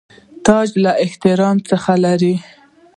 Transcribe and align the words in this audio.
تاج 0.45 0.69
له 0.83 0.91
اختر 1.05 1.39
څخه 1.69 1.93
لري. 2.05 2.35